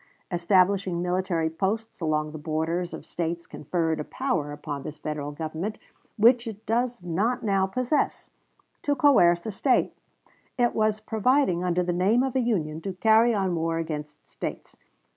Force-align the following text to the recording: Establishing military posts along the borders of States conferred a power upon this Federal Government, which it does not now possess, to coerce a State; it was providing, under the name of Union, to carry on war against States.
Establishing 0.31 0.99
military 0.99 1.47
posts 1.51 2.01
along 2.01 2.31
the 2.31 2.39
borders 2.39 2.91
of 2.91 3.05
States 3.05 3.45
conferred 3.45 3.99
a 3.99 4.03
power 4.03 4.51
upon 4.51 4.81
this 4.81 4.97
Federal 4.97 5.31
Government, 5.31 5.77
which 6.17 6.47
it 6.47 6.65
does 6.65 7.03
not 7.03 7.43
now 7.43 7.67
possess, 7.67 8.31
to 8.81 8.95
coerce 8.95 9.45
a 9.45 9.51
State; 9.51 9.93
it 10.57 10.73
was 10.73 11.01
providing, 11.01 11.63
under 11.63 11.83
the 11.83 11.93
name 11.93 12.23
of 12.23 12.35
Union, 12.35 12.81
to 12.81 12.93
carry 12.93 13.31
on 13.31 13.53
war 13.53 13.77
against 13.77 14.27
States. 14.27 14.75